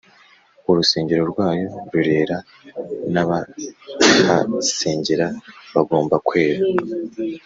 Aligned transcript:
urusengero 0.69 1.23
rwayo 1.31 1.67
rurera 1.91 2.37
nabahasengera 3.13 5.27
bagomba 5.73 6.15
kwera 6.27 6.63